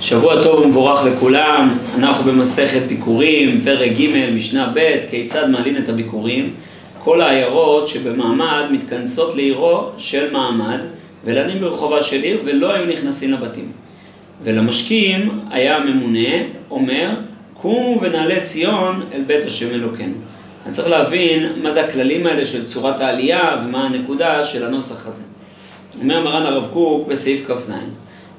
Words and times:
שבוע 0.00 0.42
טוב 0.42 0.60
ומבורך 0.60 1.04
לכולם, 1.04 1.78
אנחנו 1.94 2.24
במסכת 2.32 2.82
ביקורים, 2.88 3.60
פרק 3.64 3.92
ג', 3.92 4.34
משנה 4.34 4.72
ב', 4.74 4.98
כיצד 5.10 5.50
מעלים 5.50 5.76
את 5.76 5.88
הביקורים. 5.88 6.54
כל 6.98 7.20
העיירות 7.20 7.88
שבמעמד 7.88 8.62
מתכנסות 8.70 9.34
לעירו 9.34 9.90
של 9.96 10.32
מעמד 10.32 10.78
ולנים 11.24 11.60
ברחובה 11.60 12.02
של 12.02 12.22
עיר 12.22 12.40
ולא 12.44 12.72
היו 12.72 12.86
נכנסים 12.86 13.32
לבתים. 13.32 13.72
ולמשקיעים 14.44 15.40
היה 15.50 15.76
הממונה 15.76 16.28
אומר, 16.70 17.08
קומו 17.54 18.00
ונעלה 18.00 18.40
ציון 18.40 19.02
אל 19.12 19.22
בית 19.26 19.44
השם 19.44 19.70
אלוקינו. 19.70 20.14
אני 20.66 20.72
צריך 20.72 20.88
להבין 20.88 21.52
מה 21.62 21.70
זה 21.70 21.84
הכללים 21.84 22.26
האלה 22.26 22.46
של 22.46 22.66
צורת 22.66 23.00
העלייה 23.00 23.56
ומה 23.64 23.86
הנקודה 23.86 24.44
של 24.44 24.66
הנוסח 24.66 25.06
הזה. 25.06 25.22
אומר 26.02 26.24
מרן 26.24 26.46
הרב 26.46 26.66
קוק 26.72 27.08
בסעיף 27.08 27.50
כ"ז 27.50 27.72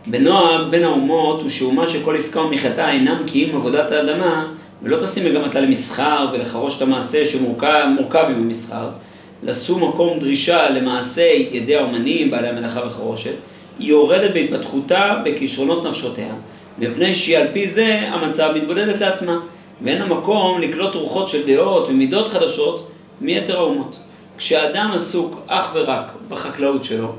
בנוהג 0.10 0.70
בין 0.70 0.84
האומות 0.84 1.42
הוא 1.42 1.50
שאומה 1.50 1.88
שכל 1.88 2.16
עסקה 2.16 2.42
ומחייתה 2.42 2.92
אינם 2.92 3.24
קיים 3.28 3.56
עבודת 3.56 3.92
האדמה 3.92 4.48
ולא 4.84 4.98
תשים 4.98 5.26
מגמתה 5.26 5.60
למסחר 5.60 6.28
ולחרוש 6.34 6.78
את 6.78 6.82
המעשה 6.82 7.26
שמורכב 7.26 8.26
עם 8.30 8.36
המסחר, 8.36 8.90
לשום 9.44 9.84
מקום 9.84 10.20
דרישה 10.20 10.70
למעשה 10.70 11.22
ידי 11.52 11.76
האומנים, 11.76 12.32
בעלי 12.32 12.48
המלאכה 12.48 12.82
וחרושת, 12.88 13.34
היא 13.80 13.90
יורדת 13.90 14.34
בהתפתחותה 14.34 15.16
בכישרונות 15.26 15.86
נפשותיה, 15.86 16.34
מפני 16.78 17.16
שהיא 17.16 17.38
על 17.38 17.48
פי 17.54 17.68
זה 17.68 18.00
המצב 18.12 18.52
מתבודדת 18.56 19.02
לעצמה, 19.02 19.40
ואין 19.82 20.02
המקום 20.02 20.62
לקלוט 20.62 20.96
רוחות 20.96 21.30
של 21.30 21.48
דעות 21.48 21.88
ומידות 21.88 22.28
חדשות 22.28 22.88
מיתר 23.22 23.58
האומות. 23.58 24.00
כשאדם 24.38 24.92
עסוק 24.94 25.42
אך 25.48 25.72
ורק 25.74 26.12
בחקלאות 26.30 26.84
שלו, 26.84 27.14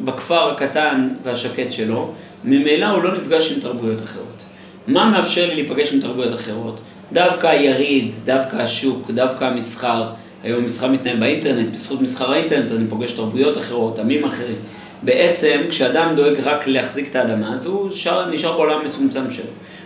בכפר 0.00 0.50
הקטן 0.50 1.08
והשקט 1.22 1.72
שלו, 1.72 2.12
ממילא 2.44 2.86
הוא 2.86 3.02
לא 3.02 3.16
נפגש 3.16 3.52
עם 3.52 3.60
תרבויות 3.60 4.02
אחרות. 4.02 4.42
מה 4.86 5.10
מאפשר 5.10 5.48
לי 5.48 5.54
להיפגש 5.54 5.92
עם 5.92 6.00
תרבויות 6.00 6.34
אחרות? 6.34 6.80
דווקא 7.12 7.46
היריד, 7.46 8.12
דווקא 8.24 8.56
השוק, 8.56 9.10
דווקא 9.10 9.44
המסחר. 9.44 10.08
היום 10.42 10.62
המסחר 10.62 10.88
מתנהל 10.88 11.20
באינטרנט, 11.20 11.74
בזכות 11.74 12.00
מסחר 12.00 12.32
האינטרנט 12.32 12.70
אני 12.70 12.86
פוגש 12.88 13.12
תרבויות 13.12 13.58
אחרות, 13.58 13.98
עמים 13.98 14.24
אחרים. 14.24 14.56
בעצם, 15.02 15.60
כשאדם 15.68 16.16
דואג 16.16 16.40
רק 16.44 16.66
להחזיק 16.66 17.10
את 17.10 17.16
האדמה, 17.16 17.54
אז 17.54 17.66
הוא 17.66 17.88
נשאר, 17.88 18.30
נשאר 18.30 18.52
בעולם 18.56 18.84
מצומצם 18.84 19.30
שלו. 19.30 19.44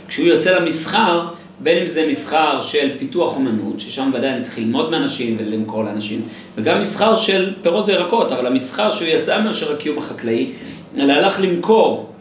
כשהוא 0.09 0.27
יוצא 0.27 0.59
למסחר, 0.59 1.29
בין 1.61 1.79
אם 1.79 1.87
זה 1.87 2.07
מסחר 2.07 2.61
של 2.61 2.99
פיתוח 2.99 3.37
אומנות, 3.37 3.81
ששם 3.81 4.11
ודאי 4.15 4.31
אני 4.31 4.41
צריך 4.41 4.59
ללמוד 4.59 4.91
מאנשים 4.91 5.37
ולמכור 5.41 5.85
לאנשים, 5.85 6.23
וגם 6.57 6.81
מסחר 6.81 7.17
של 7.17 7.55
פירות 7.63 7.89
וירקות, 7.89 8.33
אבל 8.33 8.47
המסחר 8.47 8.91
שהוא 8.91 9.09
יצא 9.09 9.41
מאשר 9.41 9.73
הקיום 9.73 9.99
החקלאי, 9.99 10.51
אלא 10.99 11.13
הלך 11.13 11.41
למכור 11.41 12.13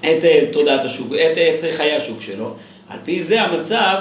את 0.00 0.24
אה, 0.24 0.44
תודעת 0.52 0.84
השוק, 0.84 1.12
את, 1.12 1.38
את 1.38 1.72
חיי 1.72 1.92
השוק 1.92 2.20
שלו, 2.20 2.54
על 2.88 2.98
פי 3.04 3.22
זה 3.22 3.42
המצב, 3.42 3.96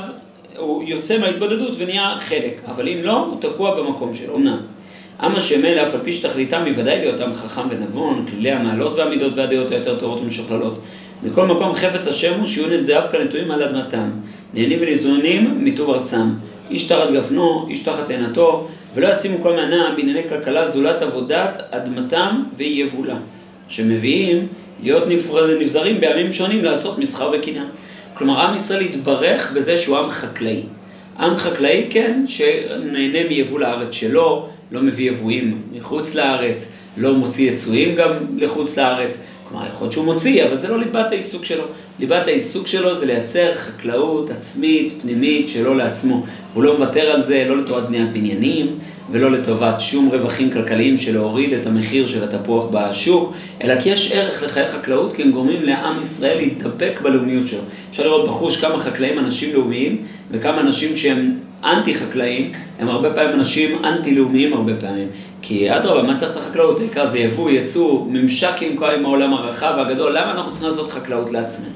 הוא 0.57 0.83
יוצא 0.83 1.17
מההתבודדות 1.17 1.75
ונהיה 1.77 2.15
חלק, 2.19 2.61
אבל 2.67 2.87
אם 2.87 2.97
לא, 3.03 3.17
הוא 3.17 3.41
תקוע 3.41 3.75
במקום 3.75 4.15
שלו, 4.15 4.35
אמנם. 4.35 4.57
השם 5.19 5.65
אלה, 5.65 5.83
אף 5.83 5.93
על 5.93 5.99
פי 6.03 6.13
שתכליתם 6.13 6.65
היא 6.65 6.73
ודאי 6.77 6.99
להיות 6.99 7.19
עם 7.19 7.33
חכם 7.33 7.61
ונבון, 7.69 8.25
כללי 8.31 8.51
המעלות 8.51 8.95
והמידות 8.95 9.33
והדעות 9.35 9.71
היותר 9.71 9.99
טובות 9.99 10.21
ומשוכללות. 10.21 10.79
מכל 11.23 11.47
מקום 11.47 11.73
חפץ 11.73 12.07
השם 12.07 12.39
הוא 12.39 12.45
שיהיו 12.45 12.85
דווקא 12.85 13.17
נטועים 13.17 13.51
על 13.51 13.63
אדמתם, 13.63 14.09
נהנים 14.53 14.79
וניזונים 14.81 15.65
מטוב 15.65 15.89
ארצם. 15.89 16.29
איש 16.69 16.83
תחת 16.83 17.11
גפנו, 17.13 17.67
איש 17.69 17.79
תחת 17.79 18.09
עינתו, 18.09 18.67
ולא 18.95 19.07
ישימו 19.07 19.41
כל 19.41 19.55
מענה 19.55 19.93
בענייני 19.97 20.29
כלכלה 20.29 20.67
זולת 20.67 21.01
עבודת 21.01 21.61
אדמתם 21.71 22.43
ויבולה, 22.57 23.17
שמביאים 23.67 24.47
להיות 24.83 25.03
נבזרים 25.59 25.99
בימים 25.99 26.33
שונים 26.33 26.63
לעשות 26.63 26.99
מסחר 26.99 27.31
וקניין. 27.33 27.67
כלומר, 28.13 28.41
עם 28.41 28.55
ישראל 28.55 28.81
התברך 28.81 29.51
בזה 29.51 29.77
שהוא 29.77 29.97
עם 29.97 30.09
חקלאי. 30.09 30.63
עם 31.19 31.37
חקלאי, 31.37 31.87
כן, 31.89 32.23
שנהנה 32.27 33.29
מיבול 33.29 33.63
הארץ 33.63 33.93
שלו, 33.93 34.47
לא 34.71 34.81
מביא 34.81 35.11
יבואים 35.11 35.61
מחוץ 35.71 36.15
לארץ, 36.15 36.71
לא 36.97 37.13
מוציא 37.13 37.51
יצואים 37.51 37.95
גם 37.95 38.11
לחוץ 38.37 38.77
לארץ. 38.77 39.23
כלומר, 39.53 39.67
יכול 39.67 39.81
להיות 39.81 39.91
שהוא 39.91 40.05
מוציא, 40.05 40.45
אבל 40.45 40.55
זה 40.55 40.67
לא 40.67 40.79
ליבת 40.79 41.11
העיסוק 41.11 41.45
שלו. 41.45 41.63
ליבת 41.99 42.27
העיסוק 42.27 42.67
שלו 42.67 42.95
זה 42.95 43.05
לייצר 43.05 43.53
חקלאות 43.53 44.29
עצמית, 44.29 44.93
פנימית, 45.01 45.49
שלו 45.49 45.73
לעצמו. 45.73 46.23
והוא 46.53 46.63
לא 46.63 46.77
מוותר 46.77 47.11
על 47.11 47.21
זה, 47.21 47.45
לא 47.47 47.57
לטובת 47.57 47.83
בניית 47.83 48.13
בניינים, 48.13 48.79
ולא 49.11 49.31
לטובת 49.31 49.81
שום 49.81 50.09
רווחים 50.11 50.51
כלכליים 50.51 50.97
של 50.97 51.13
להוריד 51.13 51.53
את 51.53 51.65
המחיר 51.65 52.07
של 52.07 52.23
התפוח 52.23 52.65
בשוק, 52.71 53.33
אלא 53.63 53.81
כי 53.81 53.89
יש 53.89 54.11
ערך 54.11 54.43
לחיי 54.43 54.65
חקלאות, 54.65 55.13
כי 55.13 55.21
הם 55.21 55.31
גורמים 55.31 55.63
לעם 55.63 56.01
ישראל 56.01 56.37
להידבק 56.37 56.99
בלאומיות 57.03 57.47
שלו. 57.47 57.61
אפשר 57.89 58.03
לראות 58.03 58.27
בחוש 58.27 58.57
כמה 58.57 58.79
חקלאים 58.79 59.19
אנשים 59.19 59.53
לאומיים, 59.53 60.01
וכמה 60.31 60.61
אנשים 60.61 60.97
שהם 60.97 61.37
אנטי 61.63 61.93
חקלאים, 61.93 62.51
הם 62.79 62.89
הרבה 62.89 63.13
פעמים 63.13 63.33
אנשים 63.33 63.85
אנטי 63.85 64.15
לאומיים 64.15 64.53
הרבה 64.53 64.71
פעמים. 64.79 65.07
כי 65.41 65.75
אדרבה, 65.75 66.03
מה 66.03 66.15
צריך 66.15 66.31
את 66.31 66.37
החקלאות? 66.37 66.79
העיקר 66.79 67.05
זה 67.05 67.19
יבוא, 67.19 67.49
יצוא, 67.49 68.05
ממשק 68.09 68.55
עם 68.61 68.77
כל 68.77 68.85
העולם 68.85 69.33
הרחב 69.33 69.73
והגדול, 69.77 70.17
למה 70.17 70.31
אנחנו 70.31 70.51
צריכים 70.51 70.69
לעשות 70.69 70.91
חקלאות 70.91 71.31
לעצמנו? 71.31 71.69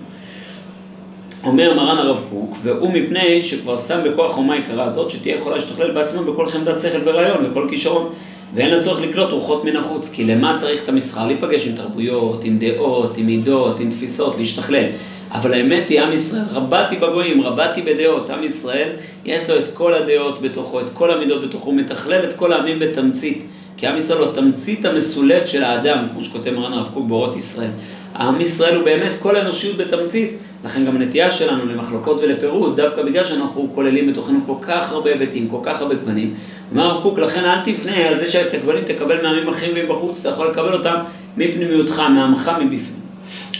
אומר 1.44 1.74
מרן 1.74 1.98
הרב 1.98 2.22
קוק, 2.30 2.58
והוא 2.64 2.94
מפני 2.94 3.44
שכבר 3.44 3.78
שם 3.78 4.00
בכוח 4.06 4.32
חומה 4.32 4.58
יקרה 4.58 4.84
הזאת, 4.84 5.10
שתהיה 5.10 5.36
יכולה 5.36 5.56
להשתכלל 5.56 5.92
בעצמה 5.92 6.22
בכל 6.22 6.46
חמדת 6.46 6.82
שכל 6.82 6.98
ורעיון 7.06 7.46
וכל 7.46 7.68
כישרון, 7.70 8.10
ואין 8.54 8.74
לה 8.74 8.82
צורך 8.82 9.02
לקלוט 9.02 9.32
רוחות 9.32 9.66
מן 9.66 9.76
החוץ, 9.76 10.10
כי 10.10 10.24
למה 10.24 10.56
צריך 10.56 10.84
את 10.84 10.90
המסחר? 10.90 11.28
להיפגש 11.28 11.68
עם 11.68 11.76
תרבויות, 11.76 12.44
עם 12.44 12.58
דעות, 12.60 13.18
עם 13.18 13.26
מידות, 13.26 13.80
עם 13.80 13.90
תפיסות, 13.90 14.38
להשתכלל. 14.38 14.86
אבל 15.32 15.54
האמת 15.54 15.90
היא, 15.90 16.02
עם 16.02 16.14
ישראל, 16.14 16.44
רבתי 16.52 16.96
בגויים, 16.96 17.42
רבתי 17.42 17.82
בדעות. 17.82 18.30
עם 18.30 18.44
ישראל, 18.44 18.90
יש 19.26 19.50
לו 19.50 19.60
את 19.60 19.70
כל 19.74 19.94
הדעות 19.94 20.42
בתוכו, 20.42 20.80
את 20.80 20.90
כל 20.90 21.12
המידות 21.12 21.44
בתוכו, 21.48 21.66
הוא 21.66 21.76
מתכלל 21.76 22.24
את 22.24 22.34
כל 22.34 22.54
העמים 22.54 22.80
בתמצית. 22.80 23.46
כי 23.78 23.88
עם 23.88 23.98
ישראל 23.98 24.20
הוא 24.20 24.34
תמצית 24.34 24.86
המסולט 24.86 25.48
של 25.48 25.64
האדם, 25.64 26.08
כמו 26.14 26.24
שכותב 26.24 26.52
מרן 26.52 26.74
הרב 26.74 26.90
קוק 26.94 27.08
באורות 27.08 27.36
ישראל. 27.36 27.70
עם 28.16 28.42
ישראל 28.42 28.76
הוא 28.76 28.86
באמת 28.86 29.16
כל 29.20 29.36
האנושיות 29.36 29.78
בתמצית, 29.78 30.38
לכן 30.66 30.86
גם 30.86 30.96
הנטייה 30.96 31.32
שלנו 31.32 31.66
למחלוקות 31.66 32.20
ולפירוד, 32.22 32.82
דווקא 32.82 33.04
בגלל 33.04 33.24
שאנחנו 33.24 33.70
כוללים 33.76 34.12
בתוכנו 34.12 34.40
כל 34.46 34.56
כך 34.62 34.92
הרבה 34.92 35.10
היבטים, 35.10 35.48
כל 35.48 35.60
כך 35.64 35.82
הרבה 35.82 35.96
גוונים. 35.96 36.34
אומר 36.72 36.84
הרב 36.84 37.04
קוק, 37.04 37.20
לכן 37.20 37.46
אל 37.46 37.60
תפנה 37.64 38.08
על 38.08 38.20
זה 38.20 38.28
שאת 38.28 38.54
הגוונים 38.54 38.84
תקבל 38.84 39.22
מעמים 39.22 39.48
אחרים 39.48 39.76
מבחוץ, 39.76 40.20
אתה 40.20 40.30
יכול 40.30 40.48
לקבל 40.48 40.74
אותם 40.74 40.96
מפנימיותך, 41.38 42.02
מעמך 42.10 42.52
מבפנים. 42.60 42.98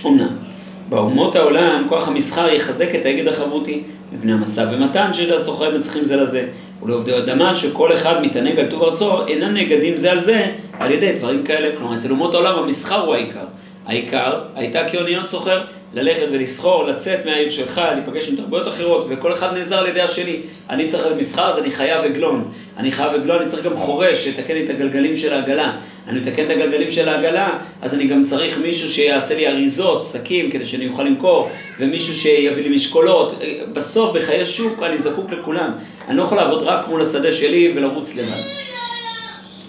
אמנם, 0.06 0.47
באומות 0.90 1.36
העולם 1.36 1.86
כוח 1.90 2.08
המסחר 2.08 2.50
יחזק 2.50 2.96
את 2.96 3.06
האגד 3.06 3.28
החברותי, 3.28 3.84
מפני 4.12 4.34
המשא 4.34 4.66
ומתן 4.72 5.14
של 5.14 5.34
הסוחרים 5.34 5.76
מצליחים 5.76 6.04
זה 6.06 6.16
לזה, 6.16 6.46
ולעובדי 6.84 7.18
אדמה 7.18 7.56
שכל 7.56 7.94
אחד 7.94 8.22
מתענג 8.22 8.60
על 8.60 8.66
טוב 8.66 8.84
ארצו, 8.84 9.28
אינם 9.28 9.54
נגדים 9.54 9.98
זה 9.98 10.12
על 10.12 10.22
זה 10.22 10.46
על 10.80 10.92
ידי 10.92 11.12
דברים 11.14 11.44
כאלה. 11.44 11.76
כלומר, 11.78 11.98
אצל 11.98 12.12
אומות 12.12 12.34
העולם 12.34 12.60
המסחר 12.60 13.06
הוא 13.06 13.16
העיקר. 13.16 13.46
העיקר 13.86 14.42
הייתה 14.56 14.90
כאוניות 14.90 15.28
סוחר, 15.28 15.62
ללכת 15.94 16.26
ולסחור, 16.32 16.88
לצאת 16.88 17.26
מהעיר 17.26 17.50
שלך, 17.50 17.82
להיפגש 17.96 18.30
עם 18.30 18.36
תרבויות 18.36 18.68
אחרות, 18.68 19.06
וכל 19.10 19.34
אחד 19.34 19.54
נעזר 19.54 19.78
על 19.78 19.88
ידי 19.88 20.02
השני. 20.02 20.40
אני 20.70 20.86
צריך 20.86 21.08
מסחר, 21.18 21.50
אז 21.50 21.60
אני 21.60 21.72
חייב 21.72 22.04
עגלון. 22.04 22.52
אני 22.78 22.92
חייב 22.92 23.14
עגלון, 23.14 23.42
אני 23.42 23.50
צריך 23.50 23.64
גם 23.64 23.78
חורש, 23.78 24.24
שיתקן 24.24 24.54
לי 24.54 24.64
את 24.64 24.70
הגלגלים 24.70 25.16
של 25.16 25.34
העגלה. 25.34 25.78
אני 26.08 26.20
מתקן 26.20 26.46
את 26.46 26.50
הגלגלים 26.50 26.92
של 26.92 27.10
העגלה, 27.10 27.60
אז 27.82 27.94
אני 27.94 28.08
גם 28.08 28.24
צריך 28.24 28.58
מישהו 28.58 28.90
שיעשה 28.90 29.36
לי 29.36 29.48
אריזות, 29.48 30.06
שקים, 30.14 30.52
כדי 30.52 30.66
שאני 30.66 30.88
אוכל 30.88 31.04
למכור, 31.04 31.50
ומישהו 31.80 32.16
שיביא 32.16 32.64
לי 32.64 32.76
משקולות. 32.76 33.44
בסוף, 33.74 34.16
בחיי 34.16 34.46
שוק, 34.46 34.84
אני 34.84 34.98
זקוק 34.98 35.32
לכולם. 35.32 35.72
אני 36.08 36.18
לא 36.18 36.24
יכול 36.24 36.38
לעבוד 36.38 36.64
רק 36.64 36.88
מול 36.88 37.02
השדה 37.02 37.32
שלי 37.32 37.74
ולרוץ 37.76 38.16
לבד. 38.16 38.42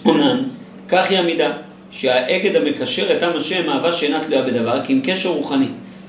אומנם, 0.05 0.43
כך 0.87 1.09
היא 1.09 1.19
המידה. 1.19 1.51
שהאגד 1.91 2.55
המקשר 2.55 3.17
את 3.17 3.23
עם 3.23 3.37
השם 3.37 3.69
אהבה 3.69 3.91
שאינה 3.91 4.19
תלויה 4.19 4.41
בדבר, 4.41 4.85
כי 4.85 4.93
אם 4.93 5.01
קשר 5.03 5.29
רוחני. 5.29 5.67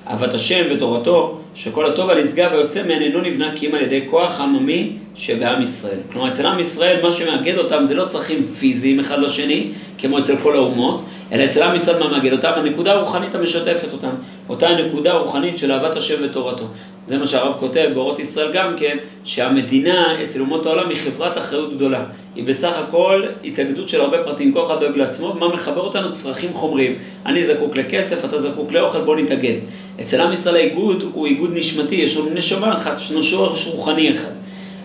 אהבת 0.08 0.34
השם 0.34 0.64
ותורתו, 0.70 1.38
שכל 1.54 1.86
הטוב 1.86 2.10
הנשגב 2.10 2.50
ויוצא 2.52 2.82
מהן 2.86 3.02
אינו 3.02 3.20
נבנה 3.20 3.52
כי 3.54 3.66
אם 3.66 3.74
על 3.74 3.82
ידי 3.82 4.06
כוח 4.10 4.40
עממי 4.40 4.92
שבעם 5.14 5.62
ישראל. 5.62 5.98
כלומר, 6.12 6.28
אצל 6.28 6.46
עם 6.46 6.58
ישראל 6.58 7.02
מה 7.02 7.12
שמאגד 7.12 7.58
אותם 7.58 7.84
זה 7.84 7.94
לא 7.94 8.04
צרכים 8.04 8.42
פיזיים 8.42 9.00
אחד 9.00 9.18
לשני, 9.18 9.66
כמו 9.98 10.18
אצל 10.18 10.36
כל 10.36 10.56
האומות, 10.56 11.02
אלא 11.32 11.44
אצל 11.44 11.62
עם 11.62 11.74
ישראל 11.74 11.98
מה 11.98 12.08
מאגד 12.08 12.32
אותם? 12.32 12.52
הנקודה 12.56 12.92
הרוחנית 12.92 13.34
המשתפת 13.34 13.92
אותם. 13.92 14.10
אותה 14.48 14.68
הנקודה 14.68 15.12
הרוחנית 15.12 15.58
של 15.58 15.72
אהבת 15.72 15.96
השם 15.96 16.14
ותורתו. 16.22 16.64
זה 17.06 17.18
מה 17.18 17.26
שהרב 17.26 17.54
כותב 17.58 17.90
באורות 17.94 18.18
ישראל 18.18 18.52
גם 18.52 18.76
כן, 18.76 18.96
שהמדינה 19.24 20.24
אצל 20.24 20.40
אומות 20.40 20.66
העולם 20.66 20.88
היא 20.88 20.96
חברת 20.96 21.38
אחריות 21.38 21.74
גדולה. 21.76 22.04
היא 22.34 22.44
בסך 22.44 22.72
הכל 22.78 23.22
התאגדות 23.44 23.88
של 23.88 24.00
הרבה 24.00 24.24
פרטים, 24.24 24.52
כל 24.52 24.62
אחד 24.62 24.80
דואג 24.80 24.96
לעצמו, 24.96 25.34
מה 25.40 25.48
מחבר 25.48 25.80
אותנו? 25.80 26.12
צרכים 26.12 26.52
חומריים. 26.52 26.98
אני 27.26 27.44
זקוק 27.44 27.76
לכסף, 27.76 28.24
אתה 28.24 28.38
זקוק 28.38 28.72
לאוכל, 28.72 29.00
בוא 29.00 29.16
נתאגד. 29.16 29.58
אצל 30.00 30.20
עם 30.20 30.32
ישראל 30.32 30.54
האיגוד 30.54 31.04
הוא 31.12 31.26
איגוד 31.26 31.50
נשמתי, 31.54 31.94
יש 31.94 32.16
לנו 32.16 32.30
נשמה 32.34 32.72
אחת, 32.72 33.00
יש 33.00 33.12
לנו 33.12 33.22
שורש 33.22 33.66
רוחני 33.66 34.10
אחד. 34.10 34.32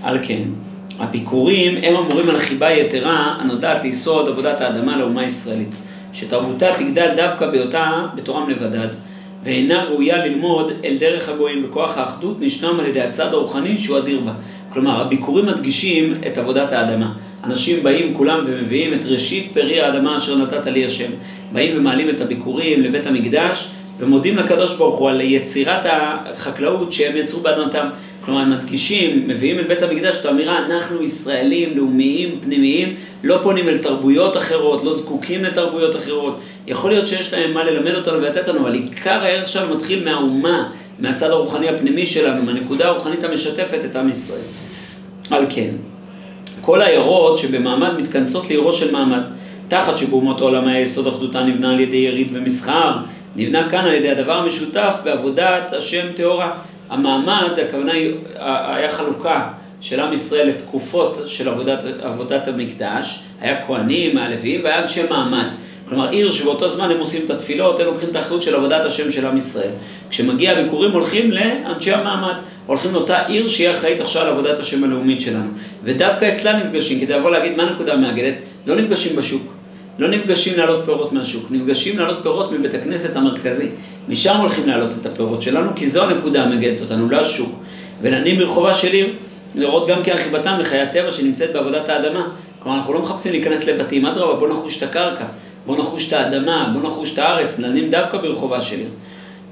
על 0.03 0.17
כן, 0.23 0.43
הביקורים 0.99 1.77
הם 1.77 1.95
אמורים 1.95 2.29
על 2.29 2.39
חיבה 2.39 2.71
יתרה 2.71 3.35
הנודעת 3.39 3.83
ליסוד 3.83 4.27
עבודת 4.27 4.61
האדמה 4.61 4.97
לאומה 4.97 5.21
הישראלית. 5.21 5.75
שתרבותה 6.13 6.67
תגדל 6.77 7.09
דווקא 7.17 7.47
בהיותה 7.47 8.05
בתורם 8.15 8.49
לבדד. 8.49 8.87
ואינה 9.43 9.83
ראויה 9.83 10.25
ללמוד 10.25 10.71
אל 10.85 10.95
דרך 10.99 11.29
הגויים, 11.29 11.65
וכוח 11.65 11.97
האחדות 11.97 12.41
נשנם 12.41 12.79
על 12.79 12.85
ידי 12.85 13.01
הצד 13.01 13.33
הרוחני 13.33 13.77
שהוא 13.77 13.97
אדיר 13.97 14.19
בה. 14.19 14.31
כלומר, 14.69 15.01
הביקורים 15.01 15.45
מדגישים 15.45 16.21
את 16.27 16.37
עבודת 16.37 16.71
האדמה. 16.71 17.13
אנשים 17.43 17.83
באים 17.83 18.13
כולם 18.13 18.39
ומביאים 18.45 18.93
את 18.93 19.05
ראשית 19.05 19.51
פרי 19.53 19.81
האדמה 19.81 20.17
אשר 20.17 20.37
נתת 20.37 20.65
לי 20.65 20.85
השם. 20.85 21.11
באים 21.53 21.77
ומעלים 21.77 22.09
את 22.09 22.21
הביקורים 22.21 22.81
לבית 22.81 23.05
המקדש, 23.05 23.67
ומודים 23.99 24.37
לקדוש 24.37 24.73
ברוך 24.73 24.95
הוא 24.95 25.09
על 25.09 25.21
יצירת 25.21 25.85
החקלאות 25.85 26.93
שהם 26.93 27.17
יצרו 27.17 27.41
באדמתם. 27.41 27.87
כלומר, 28.21 28.39
הם 28.39 28.49
מדגישים, 28.49 29.27
מביאים 29.27 29.59
אל 29.59 29.63
בית 29.63 29.81
המקדש 29.83 30.17
את 30.17 30.25
האמירה, 30.25 30.65
אנחנו 30.65 31.03
ישראלים, 31.03 31.77
לאומיים, 31.77 32.39
פנימיים, 32.41 32.95
לא 33.23 33.37
פונים 33.43 33.69
אל 33.69 33.77
תרבויות 33.77 34.37
אחרות, 34.37 34.83
לא 34.83 34.93
זקוקים 34.93 35.43
לתרבויות 35.43 35.95
אחרות. 35.95 36.39
יכול 36.67 36.91
להיות 36.91 37.07
שיש 37.07 37.33
להם 37.33 37.53
מה 37.53 37.63
ללמד 37.63 37.95
אותנו 37.95 38.17
ולתת 38.17 38.47
לנו, 38.47 38.59
אבל 38.59 38.73
עיקר 38.73 39.23
הערך 39.23 39.49
שלנו 39.49 39.75
מתחיל 39.75 40.03
מהאומה, 40.03 40.69
מהצד 40.99 41.29
הרוחני 41.29 41.69
הפנימי 41.69 42.05
שלנו, 42.05 42.43
מהנקודה 42.43 42.87
הרוחנית 42.87 43.23
המשתפת 43.23 43.79
את 43.85 43.95
עם 43.95 44.09
ישראל. 44.09 44.41
על 45.29 45.45
כן, 45.49 45.75
כל 46.61 46.81
העיירות 46.81 47.37
שבמעמד 47.37 47.97
מתכנסות 47.97 48.49
לעירו 48.49 48.71
של 48.71 48.91
מעמד, 48.91 49.21
תחת 49.67 49.97
שבאומות 49.97 50.41
העולם 50.41 50.67
היה 50.67 50.79
יסוד 50.79 51.07
אחדותה 51.07 51.43
נבנה 51.43 51.71
על 51.73 51.79
ידי 51.79 51.97
יריד 51.97 52.31
ומסחר, 52.33 52.91
נבנה 53.35 53.69
כאן 53.69 53.85
על 53.85 53.93
ידי 53.93 54.09
הדבר 54.09 54.33
המשותף 54.33 54.95
בעבודת 55.03 55.73
השם 55.73 56.11
טהורה. 56.15 56.51
המעמד, 56.89 57.59
הכוונה 57.67 57.93
היא, 57.93 58.15
היה 58.39 58.89
חלוקה 58.89 59.47
של 59.81 59.99
עם 59.99 60.13
ישראל 60.13 60.47
לתקופות 60.47 61.17
של 61.27 61.49
עבודת, 61.49 61.83
עבודת 62.01 62.47
המקדש, 62.47 63.23
היה 63.41 63.63
כהנים, 63.63 64.17
היה 64.17 64.29
לוויים 64.29 64.63
והיה 64.63 64.83
אנשי 64.83 65.01
מעמד. 65.09 65.47
כלומר, 65.89 66.09
עיר 66.09 66.31
שבאותו 66.31 66.69
זמן 66.69 66.91
הם 66.91 66.99
עושים 66.99 67.21
את 67.25 67.29
התפילות, 67.29 67.79
הם 67.79 67.85
לוקחים 67.85 68.09
את 68.09 68.15
האחריות 68.15 68.41
של 68.41 68.55
עבודת 68.55 68.85
השם 68.85 69.11
של 69.11 69.25
עם 69.25 69.37
ישראל. 69.37 69.71
כשמגיע 70.09 70.51
הביקורים 70.51 70.91
הולכים 70.91 71.31
לאנשי 71.31 71.93
המעמד, 71.93 72.33
הולכים 72.65 72.93
לאותה 72.93 73.25
עיר 73.25 73.47
שהיא 73.47 73.71
אחראית 73.71 73.99
עכשיו 73.99 74.21
על 74.21 74.27
עבודת 74.27 74.59
השם 74.59 74.83
הלאומית 74.83 75.21
שלנו. 75.21 75.49
ודווקא 75.83 76.31
אצלה 76.31 76.59
נפגשים, 76.59 77.01
כדי 77.01 77.13
לבוא 77.13 77.31
להגיד 77.31 77.57
מה 77.57 77.63
הנקודה 77.63 77.93
המאגדת, 77.93 78.39
לא 78.65 78.75
נפגשים 78.75 79.15
בשוק. 79.15 79.54
לא 79.99 80.07
נפגשים 80.07 80.57
להעלות 80.57 80.85
פירות 80.85 81.13
מהשוק, 81.13 81.51
נפגשים 81.51 81.99
להעלות 81.99 82.17
פירות 82.21 82.51
מבית 82.51 82.73
הכנסת 82.73 83.15
המרכזי. 83.15 83.69
משם 84.07 84.37
הולכים 84.37 84.67
להעלות 84.67 84.93
את 85.01 85.05
הפירות 85.05 85.41
שלנו, 85.41 85.71
כי 85.75 85.87
זו 85.87 86.03
הנקודה 86.03 86.43
המגדת 86.43 86.81
אותנו, 86.81 87.09
לא 87.09 87.17
השוק. 87.17 87.59
ולנים 88.01 88.37
ברחובה 88.37 88.73
של 88.73 88.93
עיר, 88.93 89.13
לראות 89.55 89.87
גם 89.87 90.03
כהרחיבתם 90.03 90.55
לחיי 90.59 90.81
הטבע 90.81 91.11
שנמצאת 91.11 91.53
בעבודת 91.53 91.89
האדמה. 91.89 92.27
כלומר, 92.59 92.77
אנחנו 92.77 92.93
לא 92.93 92.99
מחפשים 92.99 93.31
להיכנס 93.31 93.65
לבתים, 93.65 94.05
אדרבה, 94.05 94.33
בואו 94.33 94.49
נחוש 94.49 94.77
את 94.77 94.83
הקרקע, 94.83 95.25
בואו 95.65 95.77
נחוש 95.77 96.07
את 96.07 96.13
האדמה, 96.13 96.69
בואו 96.73 96.87
נחוש 96.87 97.13
את 97.13 97.19
הארץ, 97.19 97.59
לנים 97.59 97.91
דווקא 97.91 98.17
ברחובה 98.17 98.61
של 98.61 98.77
עיר. 98.77 98.89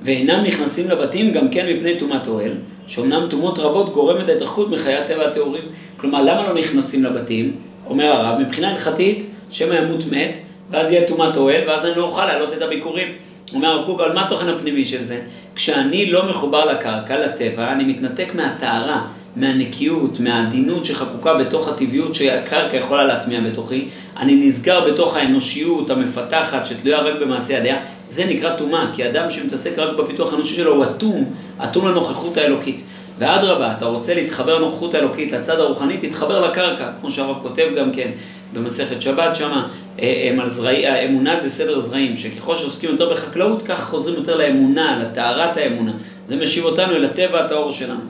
ואינם 0.01 0.43
נכנסים 0.43 0.89
לבתים 0.89 1.31
גם 1.31 1.49
כן 1.49 1.65
מפני 1.75 1.97
טומאת 1.97 2.27
אוהל, 2.27 2.51
שאומנם 2.87 3.27
טומאות 3.29 3.59
רבות 3.59 3.93
גורמת 3.93 4.29
ההתרחקות 4.29 4.69
מחיי 4.69 4.95
הטבע 4.95 5.25
הטהורים. 5.25 5.63
כלומר, 5.97 6.21
למה 6.21 6.47
לא 6.47 6.53
נכנסים 6.53 7.03
לבתים? 7.03 7.55
אומר 7.85 8.05
הרב, 8.05 8.39
מבחינה 8.39 8.71
הלכתית, 8.71 9.29
שמא 9.53 9.73
ימות 9.73 10.03
מת, 10.11 10.39
ואז 10.71 10.91
יהיה 10.91 11.07
טומאת 11.07 11.37
אוהל, 11.37 11.61
ואז 11.67 11.85
אני 11.85 11.95
לא 11.95 12.03
אוכל 12.03 12.25
להעלות 12.25 12.53
את 12.53 12.61
הביקורים. 12.61 13.07
אומר 13.53 13.67
הרב 13.67 13.85
קוק, 13.85 13.99
אבל 13.99 14.13
מה 14.13 14.25
התוכן 14.25 14.49
הפנימי 14.49 14.85
של 14.85 15.03
זה? 15.03 15.19
כשאני 15.55 16.11
לא 16.11 16.29
מחובר 16.29 16.65
לקרקע, 16.65 17.19
לטבע, 17.19 17.71
אני 17.71 17.83
מתנתק 17.83 18.35
מהטהרה, 18.35 19.07
מהנקיות, 19.35 20.19
מהעדינות 20.19 20.85
שחקוקה 20.85 21.33
בתוך 21.33 21.67
הטבעיות 21.67 22.15
שהקרקע 22.15 22.77
יכולה 22.77 23.03
להטמיע 23.03 23.41
בתוכי, 23.41 23.87
אני 24.17 24.35
נסגר 24.35 24.91
בתוך 24.91 25.15
האנושיות 25.15 25.89
המפתחת 25.89 26.65
שתלויה 26.65 26.99
רק 26.99 27.21
במעשה 27.21 27.53
ידיה, 27.53 27.77
זה 28.07 28.25
נקרא 28.25 28.55
טומאה, 28.55 28.85
כי 28.93 29.07
אדם 29.07 29.29
שמתעסק 29.29 29.79
רק 29.79 29.97
בפיתוח 29.97 30.33
האנושי 30.33 30.55
שלו 30.55 30.75
הוא 30.75 30.83
אטום, 30.83 31.33
אטום 31.63 31.87
לנוכחות 31.87 32.37
האלוקית. 32.37 32.83
ואדרבה, 33.19 33.71
אתה 33.71 33.85
רוצה 33.85 34.15
להתחבר 34.15 34.59
לנוכחות 34.59 34.93
האלוקית, 34.93 35.31
לצד 35.31 35.59
הרוחני, 35.59 35.97
תתחבר 35.97 36.49
לקרקע, 36.49 36.89
כמו 37.01 37.11
שהרב 37.11 37.37
כותב 37.41 37.67
גם 37.77 37.91
כן 37.91 38.11
במסכת 38.53 39.01
שבת, 39.01 39.35
שמה 39.35 39.67
אה, 39.99 40.29
הם 40.31 40.39
על 40.39 40.49
זרעי, 40.49 40.87
האמונה 40.87 41.39
זה 41.39 41.49
סדר 41.49 41.79
זרעים, 41.79 42.15
שככל 42.15 42.55
שעוסקים 42.55 42.89
יותר 42.89 43.09
בחקלאות, 43.09 43.61
כך 43.61 43.89
חוזרים 43.89 44.15
יותר 44.15 44.37
לאמונה, 44.37 45.03
לטהרת 45.03 45.57
האמונה. 45.57 45.91
זה 46.27 46.35
משיב 46.35 46.65
אותנו 46.65 46.95
אל 46.95 47.05
הטבע 47.05 47.45
הטהור 47.45 47.71
שלנו. 47.71 48.03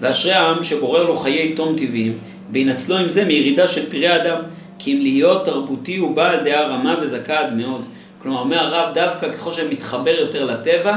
ואשרי 0.00 0.32
העם 0.32 0.62
שבורר 0.62 1.04
לו 1.04 1.16
חיי 1.16 1.52
תום 1.52 1.76
טבעיים, 1.76 2.18
וינצלו 2.52 2.96
עם 2.96 3.08
זה 3.08 3.24
מירידה 3.24 3.68
של 3.68 3.90
פראי 3.90 4.16
אדם, 4.16 4.40
כי 4.78 4.92
אם 4.92 4.98
להיות 5.00 5.44
תרבותי 5.44 5.96
הוא 5.96 6.16
בעל 6.16 6.44
דעה 6.44 6.62
רמה 6.62 6.96
וזכה 7.02 7.38
עד 7.38 7.56
מאוד. 7.56 7.86
כלומר, 8.18 8.40
אומר 8.40 8.58
הרב, 8.58 8.94
דווקא 8.94 9.32
ככל 9.32 9.52
שאני 9.52 9.68
מתחבר 9.68 10.14
יותר 10.20 10.44
לטבע, 10.44 10.96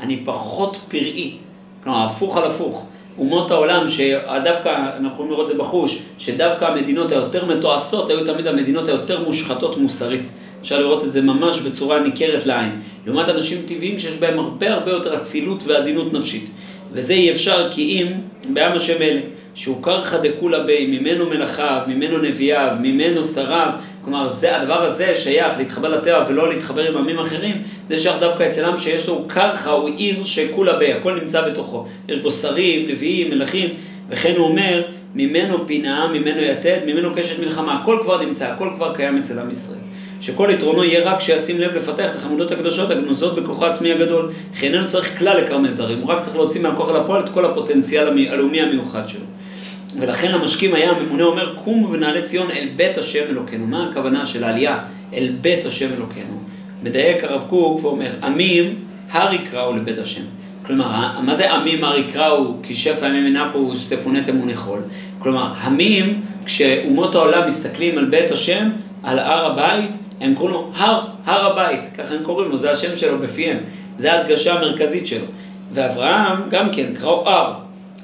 אני 0.00 0.22
פחות 0.24 0.78
פראי. 0.88 1.36
כלומר, 1.82 2.04
הפוך 2.04 2.36
על 2.36 2.44
הפוך. 2.44 2.86
אומות 3.18 3.50
העולם, 3.50 3.88
שדווקא, 3.88 4.68
אנחנו 4.68 5.08
יכולים 5.08 5.32
לראות 5.32 5.50
את 5.50 5.56
זה 5.56 5.62
בחוש, 5.62 5.98
שדווקא 6.18 6.64
המדינות 6.64 7.12
היותר 7.12 7.44
מתועשות 7.44 8.10
היו 8.10 8.24
תמיד 8.24 8.46
המדינות 8.46 8.88
היותר 8.88 9.24
מושחתות 9.24 9.76
מוסרית. 9.76 10.30
אפשר 10.60 10.80
לראות 10.80 11.04
את 11.04 11.12
זה 11.12 11.22
ממש 11.22 11.60
בצורה 11.60 12.00
ניכרת 12.00 12.46
לעין. 12.46 12.80
לעומת 13.06 13.28
אנשים 13.28 13.58
טבעיים 13.66 13.98
שיש 13.98 14.14
בהם 14.14 14.38
הרבה 14.38 14.72
הרבה 14.72 14.90
יותר 14.90 15.14
אצילות 15.14 15.64
ועדינות 15.66 16.12
נפשית. 16.12 16.50
וזה 16.92 17.12
אי 17.12 17.30
אפשר 17.30 17.68
כי 17.70 17.82
אם 17.82 18.12
בעם 18.52 18.72
השם 18.72 19.02
אלה, 19.02 19.20
שהוא 19.54 19.82
קרחא 19.82 20.18
דכולא 20.18 20.62
בי, 20.62 20.86
ממנו 20.86 21.26
מלאכיו, 21.26 21.80
ממנו 21.86 22.18
נביאיו, 22.18 22.68
ממנו 22.80 23.24
שריו, 23.24 23.68
כלומר 24.00 24.28
זה, 24.28 24.56
הדבר 24.56 24.82
הזה 24.82 25.14
שייך 25.14 25.58
להתחבר 25.58 25.88
לטבע 25.88 26.24
ולא 26.28 26.48
להתחבר 26.48 26.88
עם 26.88 26.96
עמים 26.96 27.18
אחרים, 27.18 27.62
זה 27.88 27.98
שייך 27.98 28.16
דווקא 28.20 28.48
אצל 28.48 28.64
עם 28.64 28.76
שיש 28.76 29.08
לו 29.08 29.24
קרחא, 29.26 29.70
הוא 29.70 29.90
עיר 29.96 30.24
שכולא 30.24 30.78
בי, 30.78 30.92
הכל 30.92 31.14
נמצא 31.20 31.48
בתוכו. 31.48 31.86
יש 32.08 32.18
בו 32.18 32.30
שרים, 32.30 32.88
לוויים, 32.88 33.30
מלכים, 33.30 33.68
וכן 34.08 34.34
הוא 34.36 34.48
אומר, 34.48 34.82
ממנו 35.14 35.66
פינה, 35.66 36.08
ממנו 36.08 36.40
יתד, 36.40 36.78
ממנו 36.86 37.14
קשת 37.14 37.38
מלחמה, 37.38 37.80
הכל 37.80 37.98
כבר 38.02 38.24
נמצא, 38.24 38.46
הכל 38.46 38.68
כבר 38.76 38.94
קיים 38.94 39.16
אצל 39.16 39.38
עם 39.38 39.50
ישראל. 39.50 39.80
שכל 40.20 40.48
יתרונו 40.52 40.84
יהיה 40.84 41.04
רק 41.04 41.20
שישים 41.20 41.60
לב 41.60 41.74
לפתח 41.74 42.10
את 42.10 42.16
החמודות 42.16 42.50
הקדושות 42.50 42.90
הגנוזות 42.90 43.34
בכוחו 43.34 43.64
העצמי 43.64 43.92
הגדול, 43.92 44.30
כי 44.58 44.66
איננו 44.66 44.88
צריך 44.88 45.18
כלל 45.18 45.40
לכרמי 45.40 45.70
זרים, 45.70 45.98
הוא 45.98 46.08
רק 46.08 46.20
צריך 46.20 46.36
להוציא 46.36 46.60
מהכוח 46.60 46.90
אל 46.90 46.96
הפועל 46.96 47.20
את 47.20 47.28
כל 47.28 47.44
הפוטנציאל 47.44 48.08
הלאומי 48.28 48.60
המיוחד 48.60 49.08
שלו. 49.08 49.24
ולכן 50.00 50.34
המשקים 50.34 50.74
היה, 50.74 50.90
הממונה 50.90 51.24
אומר, 51.24 51.54
קום 51.64 51.84
ונעלה 51.84 52.22
ציון 52.22 52.50
אל 52.50 52.68
בית 52.76 52.98
השם 52.98 53.24
אלוקינו. 53.28 53.66
מה 53.66 53.88
הכוונה 53.90 54.26
של 54.26 54.44
העלייה 54.44 54.78
אל 55.14 55.32
בית 55.40 55.64
השם 55.64 55.88
אלוקינו? 55.96 56.42
מדייק 56.82 57.24
הרב 57.24 57.44
קוק 57.48 57.84
ואומר, 57.84 58.10
עמים 58.22 58.74
הר 59.10 59.34
יקראו 59.34 59.76
לבית 59.76 59.98
השם. 59.98 60.22
כלומר, 60.62 61.20
מה 61.20 61.34
זה 61.34 61.52
עמים 61.52 61.84
הר 61.84 61.98
יקראו 61.98 62.54
כי 62.62 62.74
שפע 62.74 63.08
ימים 63.08 63.36
וספוני 63.72 64.22
תמוני 64.22 64.54
חול? 64.54 64.80
כלומר, 65.18 65.52
עמים, 65.64 66.20
כשאומות 66.44 67.14
העולם 67.14 67.46
מסתכלים 67.46 67.98
על 67.98 68.04
בית 68.04 68.30
השם, 68.30 68.70
על 69.02 69.18
הר 69.18 69.46
הבית, 69.46 69.90
הם 70.20 70.34
קוראים 70.34 70.54
לו 70.54 70.70
הר, 70.74 71.06
הר 71.24 71.46
הבית, 71.46 71.88
ככה 71.98 72.14
הם 72.14 72.22
קוראים 72.22 72.50
לו, 72.50 72.58
זה 72.58 72.70
השם 72.70 72.96
שלו 72.96 73.18
בפיהם, 73.18 73.56
זה 73.96 74.12
ההדגשה 74.12 74.54
המרכזית 74.54 75.06
שלו. 75.06 75.26
ואברהם 75.72 76.38
גם 76.50 76.70
כן, 76.70 76.94
קראו 76.94 77.28
הר, 77.28 77.54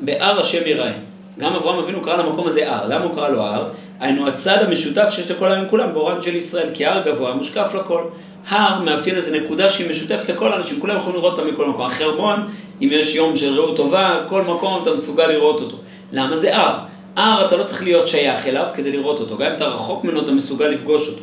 בהר 0.01 0.41
השם 0.41 0.61
יראה. 0.67 0.93
גם 1.39 1.55
אברהם 1.55 1.79
אבינו 1.79 2.03
קרא 2.03 2.17
למקום 2.17 2.47
הזה 2.47 2.73
הר. 2.73 2.89
למה 2.89 3.05
הוא 3.05 3.15
קרא 3.15 3.29
לו 3.29 3.43
הר? 3.43 3.69
היינו 4.01 4.29
הצד 4.29 4.63
המשותף 4.63 5.11
שיש 5.11 5.31
לכל 5.31 5.53
העמים 5.53 5.69
כולם 5.69 5.95
באורן 5.95 6.23
של 6.23 6.37
ישראל, 6.37 6.69
כי 6.75 6.87
הר 6.87 7.03
גבוה 7.03 7.35
מושקף 7.35 7.75
לכל. 7.75 8.03
הר 8.49 8.81
מאפיין 8.81 9.17
איזה 9.17 9.39
נקודה 9.39 9.71
שהיא 9.71 9.91
משותפת 9.91 10.29
לכל 10.29 10.53
האנשים, 10.53 10.81
כולם 10.81 10.97
יכולים 10.97 11.19
לראות 11.19 11.39
אותה 11.39 11.51
מכל 11.51 11.67
מקום. 11.67 11.87
החרמון, 11.87 12.49
אם 12.83 12.89
יש 12.91 13.15
יום 13.15 13.37
של 13.37 13.61
ראות 13.61 13.77
טובה, 13.77 14.21
כל 14.29 14.43
מקום 14.43 14.83
אתה 14.83 14.93
מסוגל 14.93 15.27
לראות 15.27 15.61
אותו. 15.61 15.77
למה 16.13 16.37
זה 16.37 16.57
הר? 16.57 16.79
הר 17.17 17.47
אתה 17.47 17.57
לא 17.57 17.65
צריך 17.65 17.83
להיות 17.83 18.09
שייך 18.09 18.47
אליו 18.47 18.67
כדי 18.75 18.93
לראות 18.93 19.21
אותו, 19.21 19.37
גם 19.37 19.47
אם 19.47 19.53
אתה 19.53 19.65
רחוק 19.65 20.05
ממנו 20.05 20.21
אתה 20.21 20.33
מסוגל 20.33 20.67
לפגוש 20.67 21.09
אותו. 21.09 21.23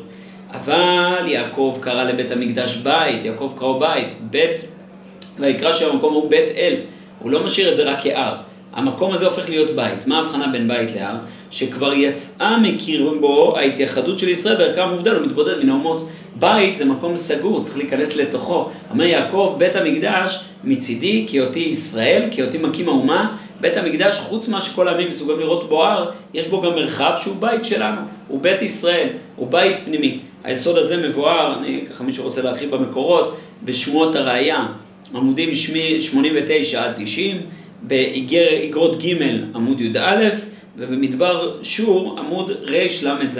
אבל 0.51 1.27
יעקב 1.27 1.77
קרא 1.81 2.03
לבית 2.03 2.31
המקדש 2.31 2.75
בית, 2.75 3.25
יעקב 3.25 3.53
קראו 3.57 3.79
בית, 3.79 4.13
בית, 4.22 4.60
ויקרא 5.39 5.72
שהמקום 5.72 6.13
הוא 6.13 6.29
בית 6.29 6.50
אל, 6.50 6.75
הוא 7.19 7.31
לא 7.31 7.43
משאיר 7.43 7.72
את 7.72 7.75
זה 7.75 7.84
רק 7.84 7.98
כהר. 8.03 8.36
המקום 8.75 9.13
הזה 9.13 9.25
הופך 9.25 9.50
להיות 9.50 9.75
בית. 9.75 10.08
מה 10.08 10.17
ההבחנה 10.17 10.48
בין 10.48 10.67
בית 10.67 10.96
להר? 10.96 11.15
שכבר 11.51 11.94
יצאה 11.94 12.58
מקרבו 12.58 13.58
ההתייחדות 13.58 14.20
של 14.20 14.29
ישראל 14.29 14.55
בערכה 14.55 14.84
המובדל, 14.84 15.15
הוא 15.15 15.25
מתבודד 15.25 15.63
מן 15.63 15.70
האומות. 15.70 16.08
בית 16.36 16.75
זה 16.75 16.86
מקום 16.86 17.15
סגור, 17.15 17.63
צריך 17.63 17.77
להיכנס 17.77 18.15
לתוכו. 18.15 18.70
אומר 18.91 19.03
יעקב, 19.03 19.55
בית 19.58 19.75
המקדש 19.75 20.44
מצידי, 20.63 21.25
כי 21.27 21.41
אותי 21.41 21.60
ישראל, 21.60 22.24
כי 22.32 22.41
אותי 22.44 22.58
מקים 22.58 22.89
האומה, 22.89 23.38
בית 23.62 23.77
המקדש, 23.77 24.20
חוץ 24.20 24.48
מה 24.48 24.62
שכל 24.62 24.88
העמים 24.88 25.08
מסוגלים 25.08 25.39
לראות 25.39 25.70
בו 25.70 25.84
הר, 25.84 26.12
יש 26.34 26.48
בו 26.48 26.62
גם 26.62 26.75
מרחב 26.75 27.13
שהוא 27.22 27.36
בית 27.39 27.65
שלנו, 27.65 28.01
הוא 28.27 28.41
בית 28.41 28.62
ישראל, 28.62 29.08
הוא 29.36 29.48
בית 29.48 29.77
פנימי. 29.86 30.20
היסוד 30.44 30.77
הזה 30.77 30.98
מבואר, 31.08 31.60
אני, 31.60 31.86
ככה 31.89 32.03
מי 32.03 32.13
שרוצה 32.13 32.41
להרחיב 32.41 32.75
במקורות, 32.75 33.38
בשמועות 33.63 34.15
הראייה, 34.15 34.65
עמודים 35.15 35.55
89 35.55 36.84
עד 36.84 36.91
90, 36.96 37.41
באגרות 37.88 39.04
ג' 39.04 39.13
עמוד 39.56 39.82
י"א, 39.82 40.30
ובמדבר 40.77 41.58
שור 41.63 42.15
עמוד 42.20 42.51
רל"ז. 42.51 43.39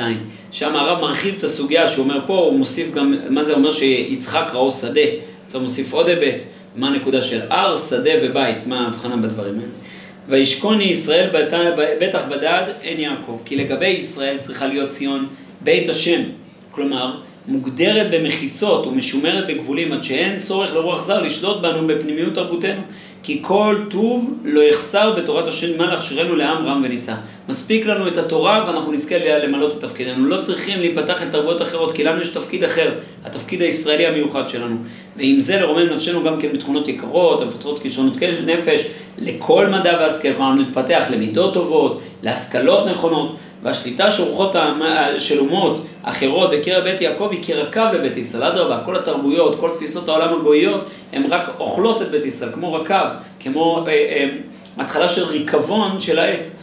שם 0.52 0.76
הרב 0.76 1.02
מרחיב 1.02 1.36
את 1.38 1.44
הסוגיה 1.44 1.88
שהוא 1.88 2.04
אומר 2.04 2.20
פה, 2.28 2.38
הוא 2.38 2.60
מוסיף 2.60 2.92
גם, 2.94 3.14
מה 3.30 3.44
זה 3.44 3.54
אומר 3.54 3.72
שיצחק 3.72 4.50
ראו 4.54 4.72
שדה. 4.72 5.02
זה 5.48 5.60
מוסיף 5.60 5.94
עוד 5.94 6.10
היבט, 6.10 6.44
מה 6.76 6.88
הנקודה 6.88 7.22
של 7.22 7.42
הר, 7.50 7.76
שדה 7.76 8.12
ובית, 8.24 8.68
מה 8.68 8.84
ההבחנה 8.84 9.18
בדברים 9.18 9.54
האלה. 9.54 9.72
וישכוני 10.28 10.84
ישראל 10.84 11.30
בטח 12.00 12.22
בדד 12.30 12.64
אין 12.84 13.00
יעקב, 13.00 13.40
כי 13.46 13.56
לגבי 13.56 13.88
ישראל 13.88 14.38
צריכה 14.38 14.68
להיות 14.68 14.90
ציון 14.90 15.28
בית 15.62 15.90
השם. 15.90 16.22
כלומר, 16.72 17.18
מוגדרת 17.48 18.12
במחיצות 18.12 18.88
ומשומרת 18.88 19.48
בגבולים 19.48 19.92
עד 19.92 20.04
שאין 20.04 20.38
צורך 20.38 20.74
לרוח 20.74 21.04
זר 21.04 21.22
לשלוט 21.22 21.62
בנו 21.62 21.88
בפנימיות 21.88 22.34
תרבותנו. 22.34 22.82
כי 23.26 23.40
כל 23.42 23.78
טוב 23.90 24.34
לא 24.44 24.62
יחסר 24.62 25.12
בתורת 25.12 25.48
השם 25.48 25.78
מה 25.78 25.86
להכשירנו 25.86 26.36
לעם 26.36 26.66
רם 26.66 26.82
ונישא. 26.86 27.14
מספיק 27.50 27.86
לנו 27.86 28.08
את 28.08 28.18
התורה 28.18 28.64
ואנחנו 28.68 28.92
נזכה 28.92 29.16
למלא 29.18 29.68
את 29.68 29.74
תפקידנו. 29.74 30.26
לא 30.26 30.42
צריכים 30.42 30.80
להיפתח 30.80 31.22
אל 31.22 31.30
תרבויות 31.30 31.62
אחרות, 31.62 31.92
כי 31.92 32.04
לנו 32.04 32.22
יש 32.22 32.28
תפקיד 32.28 32.64
אחר, 32.64 32.92
התפקיד 33.24 33.62
הישראלי 33.62 34.08
המיוחד 34.08 34.50
שלנו. 34.50 34.76
ועם 35.18 35.40
זה 35.40 35.60
לרומם 35.60 35.94
נפשנו 35.94 36.24
גם 36.24 36.42
כן 36.42 36.48
בתכונות 36.54 36.88
יקרות, 36.88 37.42
המפתחות 37.42 37.80
כישרונות 37.80 38.18
נפש, 38.46 38.88
לכל 39.18 39.68
מדע 39.68 39.98
והשכל, 40.00 40.34
כלומר 40.34 40.54
נתפתח 40.54 41.06
למידות 41.10 41.54
טובות, 41.54 42.02
להשכלות 42.24 42.88
נכונות. 42.88 43.36
והשליטה 43.64 44.12
של 44.12 44.24
רוחות 44.24 44.56
של 45.18 45.40
אומות 45.40 45.86
אחרות 46.04 46.52
בקרב 46.52 46.84
בית 46.84 47.02
יעקב 47.02 47.30
היא 47.32 47.44
כרקב 47.44 47.94
לבית 47.94 48.18
ישראל. 48.18 48.44
אדרבה, 48.44 48.80
כל 48.86 48.96
התרבויות, 48.96 49.60
כל 49.60 49.70
תפיסות 49.70 50.08
העולם 50.08 50.40
הגויות, 50.40 50.86
הן 51.14 51.24
רק 51.30 51.50
אוכלות 51.60 52.02
את 52.02 52.12
בית 52.12 52.26
ישראל, 52.26 52.52
כמו 52.52 52.74
רקב, 52.74 53.08
כמו 53.40 53.86
אה, 53.88 53.92
אה, 53.92 54.30
התחלה 54.78 55.10
של 55.10 55.24
ריקבון 55.24 56.00
של 56.00 56.20
העץ. 56.20 56.58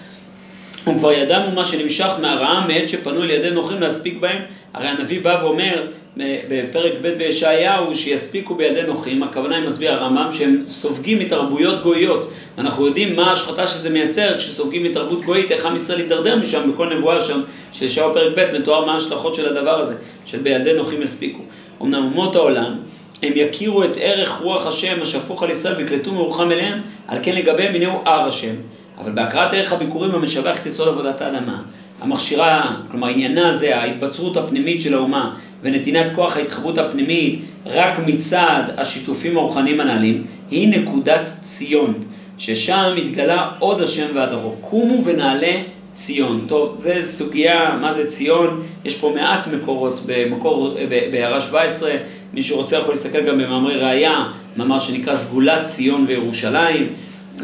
וכבר 0.87 1.12
ידענו 1.12 1.54
מה 1.54 1.64
שנמשך 1.64 2.11
מהרעה 2.20 2.66
מעת 2.68 2.88
שפנו 2.88 3.22
אל 3.22 3.30
ידי 3.30 3.50
נוחים 3.50 3.80
להספיק 3.80 4.18
בהם. 4.20 4.42
הרי 4.75 4.88
הנביא 4.88 5.20
בא 5.20 5.38
ואומר 5.42 5.87
בפרק 6.16 6.92
ב' 7.02 7.09
בישעיהו 7.09 7.95
שיספיקו 7.95 8.54
בידי 8.54 8.83
נוחים, 8.83 9.23
הכוונה 9.23 9.57
היא 9.57 9.64
מסביר 9.64 9.92
הרמב"ם 9.92 10.33
שהם 10.33 10.62
סופגים 10.66 11.19
מתרבויות 11.19 11.83
גויות. 11.83 12.31
אנחנו 12.59 12.87
יודעים 12.87 13.16
מה 13.16 13.31
ההשחתה 13.31 13.66
שזה 13.66 13.90
מייצר 13.90 14.38
כשסופגים 14.38 14.83
מתרבות 14.83 15.25
גויית, 15.25 15.52
איך 15.52 15.66
עם 15.66 15.76
ישראל 15.76 16.00
יידרדר 16.00 16.37
משם 16.37 16.73
בכל 16.73 16.95
נבואה 16.95 17.21
שם 17.21 17.40
של 17.73 17.85
ישעיהו 17.85 18.14
פרק 18.14 18.33
ב', 18.37 18.59
מתואר 18.59 18.85
מה 18.85 18.92
ההשלכות 18.92 19.35
של 19.35 19.57
הדבר 19.57 19.81
הזה, 19.81 19.95
של 20.25 20.38
בידי 20.38 20.73
נוחים 20.73 21.02
יספיקו. 21.02 21.42
אמנם 21.83 22.02
אומות 22.04 22.37
העולם 22.37 22.78
הם 23.23 23.33
יכירו 23.37 23.85
את 23.85 23.97
ערך 24.00 24.40
רוח 24.42 24.66
השם 24.66 25.02
השפוך 25.02 25.42
על 25.42 25.50
ישראל 25.50 25.76
ויקלטו 25.76 26.12
מרוחם 26.12 26.52
אליהם, 26.52 26.81
על 27.09 27.19
כן 27.23 27.35
לגביהם 27.35 27.75
הנהו 27.75 28.00
הר 28.04 28.26
השם. 28.28 28.54
אבל 28.99 29.12
בהכרת 29.12 29.52
ערך 29.52 29.73
הביקורים 29.73 30.11
המשבח 30.14 30.59
את 30.61 30.66
יסוד 30.66 30.88
עבודת 30.88 31.21
האדמה, 31.21 31.62
המכשירה, 32.02 32.76
כלומר 32.90 33.09
עניינה 33.09 33.52
זה 33.52 33.76
ההתבצרות 33.76 34.37
הפנימית 34.37 34.80
של 34.80 34.94
האומה 34.94 35.35
ונתינת 35.62 36.11
כוח 36.14 36.37
ההתחברות 36.37 36.78
הפנימית 36.78 37.40
רק 37.66 37.99
מצד 38.06 38.62
השיתופים 38.76 39.37
הרוחניים 39.37 39.80
הנ"לים, 39.80 40.25
היא 40.50 40.80
נקודת 40.80 41.30
ציון, 41.42 41.94
ששם 42.38 42.92
מתגלה 42.97 43.50
עוד 43.59 43.80
השם 43.80 44.06
והדרו. 44.14 44.54
קומו 44.61 45.04
ונעלה 45.04 45.62
ציון. 45.92 46.44
טוב, 46.49 46.76
זו 46.80 46.90
סוגיה, 47.02 47.76
מה 47.80 47.92
זה 47.92 48.06
ציון? 48.06 48.62
יש 48.85 48.94
פה 48.94 49.12
מעט 49.14 49.47
מקורות 49.47 50.00
במקור, 50.06 50.76
בהערה 51.12 51.40
17, 51.40 51.92
מי 52.35 52.42
שרוצה 52.42 52.76
יכול 52.76 52.94
להסתכל 52.94 53.21
גם 53.21 53.38
במאמרי 53.38 53.76
ראייה, 53.76 54.25
מאמר 54.56 54.78
שנקרא 54.78 55.14
סגולת 55.14 55.64
ציון 55.64 56.04
וירושלים. 56.09 56.92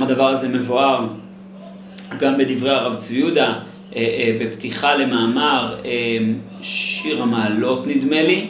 הדבר 0.00 0.26
הזה 0.26 0.48
מבואר 0.48 1.06
גם 2.18 2.38
בדברי 2.38 2.70
הרב 2.70 2.94
צבי 2.96 3.18
יהודה, 3.18 3.54
בפתיחה 4.40 4.95
למאמר 4.95 5.75
אה, 5.85 6.18
שיר 6.62 7.23
המעלות 7.23 7.87
נדמה 7.87 8.23
לי, 8.23 8.47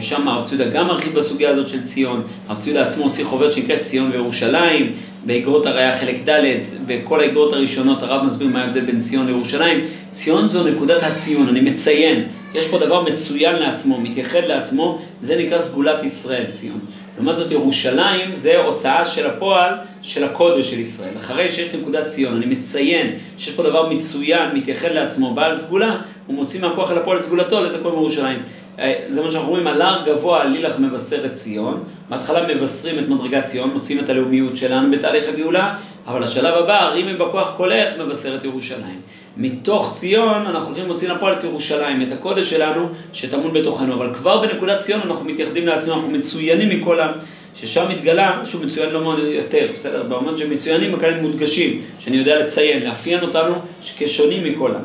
שם 0.00 0.28
הרב 0.28 0.44
צבי 0.44 0.56
יהודה 0.56 0.78
גם 0.78 0.86
מרחיב 0.86 1.14
בסוגיה 1.14 1.50
הזאת 1.50 1.68
של 1.68 1.82
ציון, 1.82 2.22
הרב 2.48 2.58
צבי 2.58 2.70
יהודה 2.70 2.86
עצמו 2.86 3.04
הוציא 3.04 3.24
חוברת 3.24 3.52
שנקראת 3.52 3.80
ציון 3.80 4.10
וירושלים, 4.10 4.92
באגרות 5.26 5.66
הראייה 5.66 5.98
חלק 5.98 6.28
ד', 6.28 6.54
בכל 6.86 7.20
האגרות 7.20 7.52
הראשונות 7.52 8.02
הרב 8.02 8.26
מסביר 8.26 8.48
מה 8.48 8.62
ההבדל 8.62 8.80
בין 8.80 9.00
ציון 9.00 9.26
לירושלים. 9.26 9.84
ציון 10.12 10.48
זו 10.48 10.64
נקודת 10.64 11.02
הציון, 11.02 11.48
אני 11.48 11.60
מציין, 11.60 12.28
יש 12.54 12.66
פה 12.66 12.78
דבר 12.78 13.02
מצוין 13.02 13.56
לעצמו, 13.56 14.00
מתייחד 14.00 14.44
לעצמו, 14.46 14.98
זה 15.20 15.36
נקרא 15.36 15.58
סגולת 15.58 16.02
ישראל, 16.02 16.44
ציון. 16.50 16.80
לעומת 17.18 17.36
זאת 17.36 17.50
ירושלים 17.50 18.32
זה 18.32 18.58
הוצאה 18.58 19.04
של 19.04 19.26
הפועל 19.26 19.74
של 20.02 20.24
הקודש 20.24 20.70
של 20.70 20.80
ישראל. 20.80 21.16
אחרי 21.16 21.50
שיש 21.50 21.74
נקודת 21.74 22.06
ציון, 22.06 22.36
אני 22.36 22.46
מציין 22.46 23.18
שיש 23.38 23.54
פה 23.54 23.62
דבר 23.62 23.88
מצוין, 23.88 24.54
מתייחד 24.54 24.90
לעצמו, 24.90 25.34
בעל 25.34 25.54
סגולה, 25.54 25.96
הוא 26.26 26.36
מוציא 26.36 26.60
מהכוח 26.60 26.90
אל 26.90 26.98
הפועל 26.98 27.18
את 27.18 27.22
סגולתו, 27.22 27.64
לזה 27.64 27.78
קוראים 27.78 28.00
ירושלים. 28.00 28.42
אה, 28.78 29.06
זה 29.10 29.22
מה 29.22 29.30
שאנחנו 29.30 29.50
רואים, 29.50 29.66
על 29.66 29.82
הר 29.82 30.02
גבוה 30.06 30.44
לילך 30.44 30.78
מבשר 30.78 31.26
את 31.26 31.34
ציון, 31.34 31.84
בהתחלה 32.08 32.54
מבשרים 32.54 32.98
את 32.98 33.08
מדרגת 33.08 33.44
ציון, 33.44 33.70
מוצאים 33.70 33.98
את 33.98 34.08
הלאומיות 34.08 34.56
שלנו 34.56 34.90
בתהליך 34.90 35.28
הגאולה, 35.28 35.74
אבל 36.06 36.22
השלב 36.22 36.54
הבא, 36.54 36.88
רימי 36.88 37.14
בכוח 37.14 37.54
קולך, 37.56 37.88
מבשר 37.98 38.36
את 38.36 38.44
ירושלים. 38.44 39.00
מתוך 39.38 39.92
ציון 39.94 40.46
אנחנו 40.46 40.68
הולכים 40.68 40.86
להוציא 40.86 41.08
לפועל 41.08 41.32
את 41.32 41.44
ירושלים, 41.44 42.02
את 42.02 42.12
הקודש 42.12 42.50
שלנו 42.50 42.88
שטמון 43.12 43.52
בתוכנו, 43.52 43.94
אבל 43.94 44.14
כבר 44.14 44.40
בנקודת 44.40 44.78
ציון 44.78 45.00
אנחנו 45.04 45.24
מתייחדים 45.24 45.66
לעצמנו, 45.66 45.96
אנחנו 45.96 46.10
מצוינים 46.10 46.80
מכל 46.80 47.00
העם, 47.00 47.12
ששם 47.54 47.86
מתגלה, 47.90 48.40
שהוא 48.44 48.64
מצוין 48.64 48.90
לא 48.90 49.02
מאוד 49.02 49.18
יותר, 49.18 49.68
בסדר? 49.74 50.02
במובן 50.02 50.36
שמצוינים, 50.36 50.94
הכאלה 50.94 51.22
מודגשים, 51.22 51.82
שאני 51.98 52.16
יודע 52.16 52.38
לציין, 52.38 52.82
לאפיין 52.82 53.20
אותנו 53.20 53.54
כשונים 53.98 54.44
מכל 54.44 54.74
העם. 54.74 54.84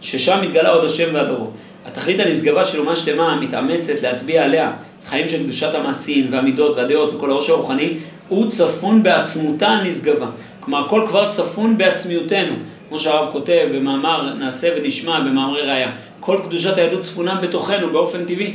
ששם 0.00 0.38
מתגלה 0.42 0.70
עוד 0.70 0.84
השם 0.84 1.14
והדורות. 1.14 1.50
התכלית 1.84 2.20
הנשגבה 2.20 2.64
של 2.64 2.80
אומה 2.80 2.96
שלמה 2.96 3.40
מתאמצת 3.40 4.02
להטביע 4.02 4.44
עליה 4.44 4.72
חיים 5.06 5.28
של 5.28 5.42
קדושת 5.42 5.74
המעשים 5.74 6.26
והמידות 6.30 6.76
והדעות 6.76 7.14
וכל 7.14 7.30
הראש 7.30 7.50
הרוחני, 7.50 7.92
הוא 8.28 8.50
צפון 8.50 9.02
בעצמותה 9.02 9.68
הנשגבה. 9.68 10.26
כלומר, 10.60 10.86
הכל 10.86 11.04
כבר 11.06 11.28
צפון 11.28 11.78
בעצמיותנו. 11.78 12.54
כמו 12.88 12.98
שהרב 12.98 13.32
כותב 13.32 13.68
במאמר 13.74 14.34
נעשה 14.34 14.68
ונשמע 14.76 15.20
במאמרי 15.20 15.62
ראייה. 15.62 15.90
כל 16.20 16.38
קדושת 16.44 16.78
היהדות 16.78 17.00
צפונה 17.00 17.34
בתוכנו 17.34 17.92
באופן 17.92 18.24
טבעי. 18.24 18.54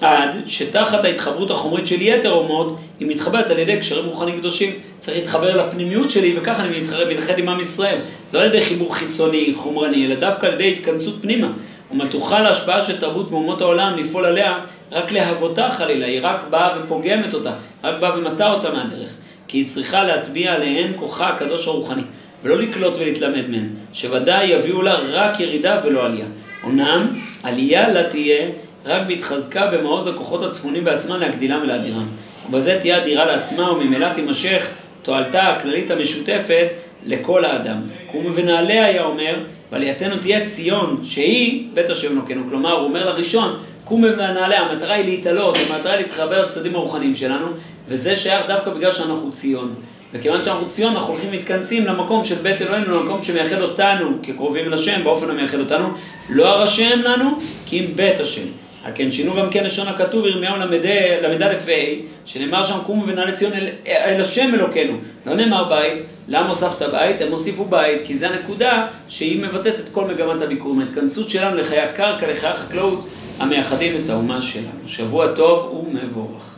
עד 0.00 0.36
שתחת 0.46 1.04
ההתחברות 1.04 1.50
החומרית 1.50 1.86
של 1.86 2.02
יתר 2.02 2.32
אומות, 2.32 2.76
היא 3.00 3.08
מתחברת 3.08 3.50
על 3.50 3.58
ידי 3.58 3.76
קשרים 3.76 4.06
רוחניים 4.06 4.38
קדושים. 4.38 4.72
צריך 4.98 5.16
להתחבר 5.16 5.66
לפנימיות 5.66 6.10
שלי, 6.10 6.38
וככה 6.38 6.64
אני 6.64 6.80
מתחרב, 6.80 7.08
מתאחד 7.08 7.38
עם 7.38 7.48
עם 7.48 7.60
ישראל. 7.60 7.98
לא 8.32 8.40
על 8.40 8.46
ידי 8.46 8.60
חיבור 8.60 8.94
חיצוני, 8.94 9.52
חומרני, 9.56 10.06
אלא 10.06 10.14
דווקא 10.14 10.46
על 10.46 10.52
ידי 10.52 10.72
התכנסות 10.72 11.14
פנימה. 11.20 11.48
ומתוחה 11.90 12.40
להשפעה 12.40 12.82
של 12.82 13.00
תרבות 13.00 13.30
מאומות 13.30 13.60
העולם 13.60 13.96
לפעול 13.96 14.24
עליה 14.24 14.58
רק 14.92 15.12
להבותה 15.12 15.70
חלילה, 15.70 16.06
היא 16.06 16.20
רק 16.22 16.44
באה 16.50 16.70
ופוגמת 16.78 17.34
אותה, 17.34 17.52
רק 17.84 17.94
באה 18.00 18.18
ומטה 18.18 18.52
אותה 18.52 18.70
מהדרך. 18.70 19.14
כי 19.48 19.58
היא 19.58 19.66
צריכה 19.66 20.04
להטביע 20.04 20.54
עליהן 20.54 20.92
כוחה 20.96 21.28
הקדוש 21.28 21.66
הרוחני, 21.66 22.02
ולא 22.44 22.58
לקלוט 22.58 22.96
ולהתלמד 22.96 23.50
מהן, 23.50 23.68
שוודאי 23.92 24.46
יביאו 24.46 24.82
לה 24.82 24.94
רק 24.94 25.40
ירידה 25.40 25.80
ולא 25.84 26.06
עלייה. 26.06 26.26
אמנם, 26.64 27.20
עלייה 27.42 27.88
לה 27.88 28.02
תהיה 28.02 28.50
רק 28.84 29.02
בהתחזקה 29.06 29.66
במעוז 29.66 30.06
הכוחות 30.06 30.42
הצפונים 30.42 30.84
בעצמם 30.84 31.16
להגדילם 31.20 31.60
ולהדירם. 31.62 32.06
ובזה 32.48 32.78
תהיה 32.80 33.02
אדירה 33.02 33.24
לעצמה 33.24 33.72
וממילא 33.72 34.08
תימשך 34.14 34.68
תועלתה 35.02 35.42
הכללית 35.42 35.90
המשותפת 35.90 36.66
לכל 37.06 37.44
האדם. 37.44 37.82
קומו 38.12 38.34
ונעלה 38.34 38.84
היה 38.84 39.04
אומר, 39.04 39.34
ועלייתנו 39.72 40.16
תהיה 40.16 40.44
ציון, 40.44 41.00
שהיא 41.02 41.68
בית 41.74 41.90
השם 41.90 42.12
אלוקינו. 42.12 42.42
כלומר, 42.48 42.72
הוא 42.72 42.84
אומר 42.84 43.06
לראשון, 43.06 43.56
קומו 43.84 44.06
ונעלה, 44.06 44.58
המטרה 44.58 44.94
היא 44.94 45.04
להתעלות, 45.04 45.58
המטרה 45.70 45.92
היא 45.92 46.02
להתחבר 46.02 46.46
לצדדים 46.46 46.74
הרוחניים 46.74 47.14
שלנו, 47.14 47.46
וזה 47.88 48.16
שייך 48.16 48.46
דווקא 48.46 48.70
בגלל 48.70 48.92
שאנחנו 48.92 49.32
ציון. 49.32 49.74
וכיוון 50.14 50.44
שאנחנו 50.44 50.68
ציון, 50.68 50.96
אנחנו 50.96 51.12
הולכים 51.12 51.32
מתכנסים 51.32 51.86
למקום 51.86 52.24
של 52.24 52.34
בית 52.34 52.62
אלוהינו, 52.62 52.90
למקום 52.90 53.22
שמייחד 53.22 53.62
אותנו 53.62 54.18
כקרובים 54.22 54.70
לשם, 54.70 55.04
באופן 55.04 55.30
המייחד 55.30 55.58
אותנו, 55.58 55.88
לא 56.28 56.48
הר 56.48 56.62
השם 56.62 57.00
לנו, 57.04 57.38
כי 57.66 57.80
אם 57.80 57.86
בית 57.94 58.20
השם. 58.20 58.42
על 58.84 58.92
כן 58.94 59.12
שינו 59.12 59.34
גם 59.34 59.50
כן 59.50 59.64
לשון 59.64 59.88
הכתוב 59.88 60.26
ירמיהו 60.26 60.56
ל"א 60.56 61.44
ה', 61.44 61.74
שנאמר 62.24 62.64
שם 62.64 62.78
קומו 62.86 63.06
ונעלה 63.06 63.32
ציון 63.32 63.52
אל, 63.52 63.66
אל 63.86 64.20
השם 64.20 64.54
אלוקינו. 64.54 64.98
לא 65.26 65.34
נאמר 65.34 65.64
בית, 65.64 66.02
למה 66.28 66.48
הוספת 66.48 66.82
בית? 66.82 67.20
הם 67.20 67.30
הוסיפו 67.30 67.64
בית, 67.64 68.02
כי 68.04 68.16
זו 68.16 68.26
הנקודה 68.26 68.86
שהיא 69.08 69.42
מבטאת 69.42 69.80
את 69.80 69.88
כל 69.88 70.04
מגמת 70.04 70.42
הביקורים. 70.42 70.80
ההתכנסות 70.80 71.28
שלנו 71.28 71.56
לחיי 71.56 71.80
הקרקע, 71.80 72.26
לחיי 72.26 72.50
החקלאות, 72.50 73.06
המייחדים 73.38 74.04
את 74.04 74.08
האומה 74.08 74.40
שלנו. 74.40 74.88
שבוע 74.88 75.26
טוב 75.26 75.74
ומבורך. 75.74 76.53